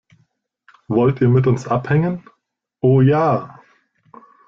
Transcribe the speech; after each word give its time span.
Wollt 0.87 1.21
ihr 1.21 1.29
mit 1.29 1.45
uns 1.45 1.67
abhängen? 1.67 2.27
Oh, 2.79 3.01
ja! 3.01 3.61